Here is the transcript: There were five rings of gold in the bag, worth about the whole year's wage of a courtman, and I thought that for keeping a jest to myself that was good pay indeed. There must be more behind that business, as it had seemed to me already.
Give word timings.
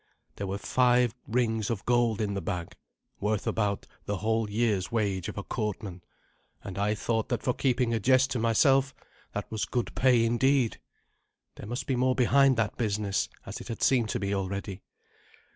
There 0.37 0.47
were 0.47 0.57
five 0.57 1.13
rings 1.27 1.69
of 1.69 1.85
gold 1.85 2.21
in 2.21 2.33
the 2.33 2.41
bag, 2.41 2.73
worth 3.19 3.45
about 3.45 3.85
the 4.05 4.17
whole 4.17 4.49
year's 4.49 4.91
wage 4.91 5.29
of 5.29 5.37
a 5.37 5.43
courtman, 5.43 6.01
and 6.63 6.79
I 6.79 6.95
thought 6.95 7.29
that 7.29 7.43
for 7.43 7.53
keeping 7.53 7.93
a 7.93 7.99
jest 7.99 8.31
to 8.31 8.39
myself 8.39 8.95
that 9.33 9.45
was 9.51 9.65
good 9.65 9.93
pay 9.93 10.25
indeed. 10.25 10.79
There 11.53 11.67
must 11.67 11.85
be 11.85 11.95
more 11.95 12.15
behind 12.15 12.57
that 12.57 12.77
business, 12.77 13.29
as 13.45 13.61
it 13.61 13.67
had 13.67 13.83
seemed 13.83 14.09
to 14.09 14.19
me 14.19 14.33
already. 14.33 14.81